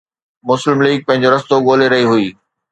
[0.47, 2.27] مسلم ليگ پنهنجو رستو ڳولي رهي هئي.